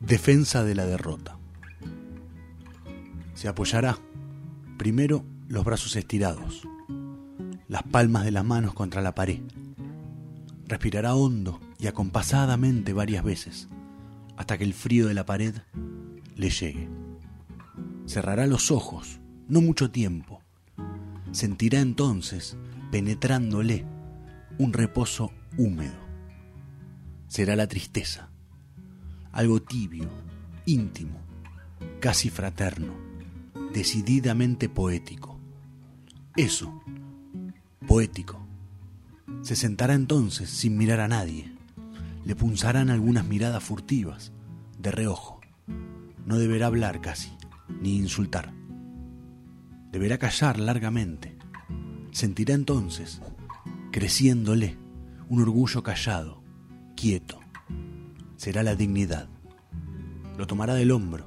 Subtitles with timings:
[0.00, 1.36] Defensa de la derrota.
[3.34, 3.98] Se apoyará
[4.78, 6.66] primero los brazos estirados,
[7.68, 9.40] las palmas de las manos contra la pared.
[10.66, 13.68] Respirará hondo y acompasadamente varias veces
[14.36, 15.54] hasta que el frío de la pared
[16.34, 16.88] le llegue.
[18.06, 20.35] Cerrará los ojos, no mucho tiempo.
[21.36, 22.56] Sentirá entonces,
[22.90, 23.84] penetrándole,
[24.56, 25.98] un reposo húmedo.
[27.28, 28.30] Será la tristeza,
[29.32, 30.08] algo tibio,
[30.64, 31.20] íntimo,
[32.00, 32.94] casi fraterno,
[33.74, 35.38] decididamente poético.
[36.36, 36.82] Eso,
[37.86, 38.40] poético.
[39.42, 41.52] Se sentará entonces sin mirar a nadie.
[42.24, 44.32] Le punzarán algunas miradas furtivas,
[44.78, 45.42] de reojo.
[46.24, 47.28] No deberá hablar casi
[47.82, 48.54] ni insultar.
[49.92, 51.36] Deberá callar largamente.
[52.12, 53.20] Sentirá entonces,
[53.92, 54.76] creciéndole,
[55.28, 56.42] un orgullo callado,
[56.96, 57.40] quieto.
[58.36, 59.28] Será la dignidad.
[60.36, 61.26] Lo tomará del hombro,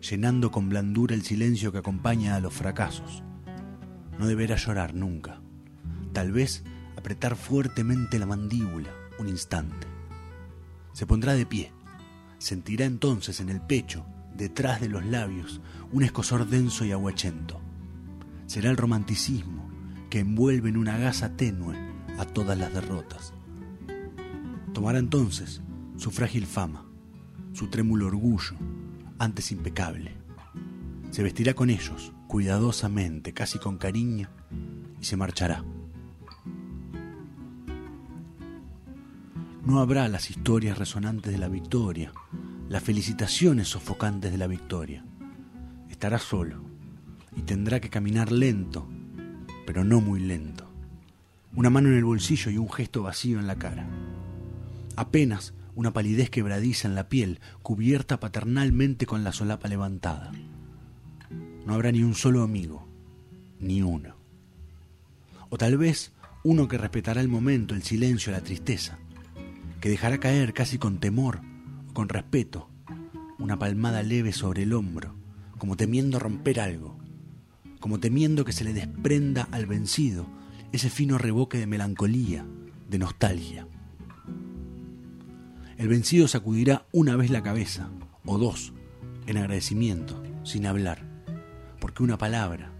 [0.00, 3.22] llenando con blandura el silencio que acompaña a los fracasos.
[4.18, 5.40] No deberá llorar nunca.
[6.12, 6.64] Tal vez
[6.96, 9.86] apretar fuertemente la mandíbula un instante.
[10.92, 11.72] Se pondrá de pie.
[12.38, 14.04] Sentirá entonces en el pecho
[14.34, 15.60] detrás de los labios
[15.92, 17.60] un escosor denso y aguachento.
[18.50, 19.70] Será el romanticismo
[20.10, 21.76] que envuelve en una gasa tenue
[22.18, 23.32] a todas las derrotas.
[24.74, 25.62] Tomará entonces
[25.96, 26.84] su frágil fama,
[27.52, 28.56] su trémulo orgullo,
[29.20, 30.16] antes impecable.
[31.12, 34.28] Se vestirá con ellos, cuidadosamente, casi con cariño,
[35.00, 35.64] y se marchará.
[39.64, 42.12] No habrá las historias resonantes de la victoria,
[42.68, 45.04] las felicitaciones sofocantes de la victoria.
[45.88, 46.69] Estará solo
[47.36, 48.88] y tendrá que caminar lento,
[49.66, 50.70] pero no muy lento.
[51.54, 53.88] Una mano en el bolsillo y un gesto vacío en la cara.
[54.96, 60.32] Apenas una palidez quebradiza en la piel, cubierta paternalmente con la solapa levantada.
[61.66, 62.86] No habrá ni un solo amigo,
[63.58, 64.16] ni uno.
[65.48, 66.12] O tal vez
[66.44, 68.98] uno que respetará el momento, el silencio, la tristeza,
[69.80, 71.40] que dejará caer casi con temor
[71.92, 72.68] con respeto,
[73.38, 75.14] una palmada leve sobre el hombro,
[75.58, 76.96] como temiendo romper algo,
[77.80, 80.26] como temiendo que se le desprenda al vencido
[80.72, 82.46] ese fino reboque de melancolía,
[82.88, 83.66] de nostalgia.
[85.76, 87.90] El vencido sacudirá una vez la cabeza,
[88.24, 88.72] o dos,
[89.26, 91.04] en agradecimiento, sin hablar,
[91.80, 92.70] porque una palabra,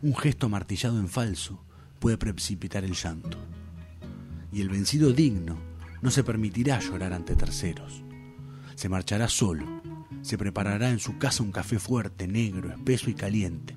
[0.00, 1.62] un gesto martillado en falso,
[1.98, 3.38] puede precipitar el llanto.
[4.52, 5.58] Y el vencido digno
[6.00, 8.04] no se permitirá llorar ante terceros
[8.74, 9.66] se marchará solo.
[10.22, 13.76] Se preparará en su casa un café fuerte, negro, espeso y caliente.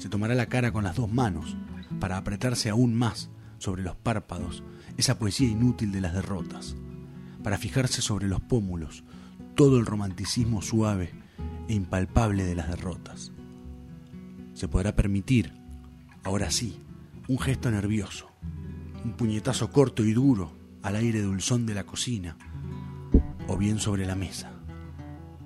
[0.00, 1.58] Se tomará la cara con las dos manos
[2.00, 3.28] para apretarse aún más
[3.58, 4.62] sobre los párpados
[4.96, 6.74] esa poesía inútil de las derrotas,
[7.44, 9.04] para fijarse sobre los pómulos
[9.54, 11.12] todo el romanticismo suave
[11.68, 13.30] e impalpable de las derrotas.
[14.54, 15.52] Se podrá permitir,
[16.24, 16.80] ahora sí,
[17.28, 18.30] un gesto nervioso,
[19.04, 22.38] un puñetazo corto y duro al aire dulzón de la cocina,
[23.48, 24.50] o bien sobre la mesa.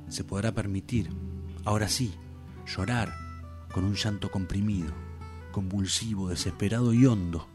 [0.09, 1.11] Se podrá permitir,
[1.65, 2.15] ahora sí,
[2.65, 3.24] llorar
[3.75, 4.93] con un llanto comprimido,
[5.51, 7.49] convulsivo, desesperado y hondo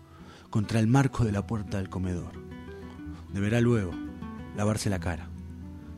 [0.50, 2.34] contra el marco de la puerta del comedor.
[3.32, 3.94] Deberá luego
[4.58, 5.30] lavarse la cara,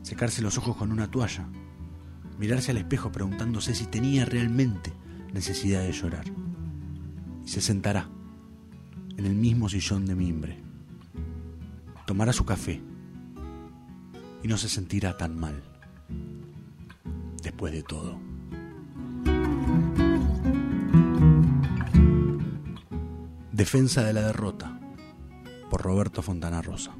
[0.02, 1.48] secarse los ojos con una toalla,
[2.38, 4.92] mirarse al espejo preguntándose si tenía realmente
[5.32, 6.26] necesidad de llorar.
[7.44, 8.08] Y se sentará
[9.16, 10.62] en el mismo sillón de mimbre.
[12.06, 12.80] Tomará su café
[14.40, 15.60] y no se sentirá tan mal.
[17.42, 18.31] Después de todo.
[23.62, 24.76] Defensa de la derrota
[25.70, 26.96] por Roberto Fontana Rosa.